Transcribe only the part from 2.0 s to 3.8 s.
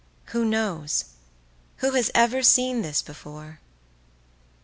ever seen this before?